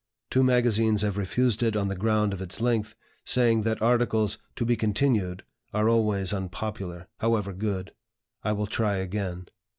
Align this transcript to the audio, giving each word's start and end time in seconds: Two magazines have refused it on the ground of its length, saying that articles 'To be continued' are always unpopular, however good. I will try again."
Two 0.31 0.41
magazines 0.41 1.03
have 1.03 1.15
refused 1.15 1.61
it 1.61 1.75
on 1.75 1.87
the 1.87 1.95
ground 1.95 2.33
of 2.33 2.41
its 2.41 2.59
length, 2.59 2.95
saying 3.23 3.61
that 3.61 3.83
articles 3.83 4.39
'To 4.55 4.65
be 4.65 4.75
continued' 4.75 5.43
are 5.75 5.87
always 5.87 6.33
unpopular, 6.33 7.07
however 7.19 7.53
good. 7.53 7.93
I 8.43 8.53
will 8.53 8.65
try 8.65 8.95
again." 8.95 9.47